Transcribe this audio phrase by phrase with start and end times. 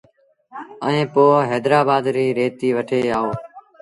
[0.85, 3.29] ائيٚݩ پو هيدرآبآد ريٚ ريتيٚ وٺي آئو۔